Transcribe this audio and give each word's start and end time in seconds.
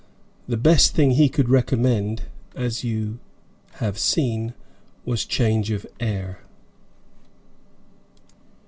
The 0.47 0.57
best 0.57 0.95
thing 0.95 1.11
he 1.11 1.29
could 1.29 1.47
recommend 1.47 2.23
as 2.55 2.83
you 2.83 3.19
have 3.73 3.99
seen 3.99 4.55
was 5.05 5.25
change 5.25 5.69
of 5.69 5.85
air. 5.99 6.39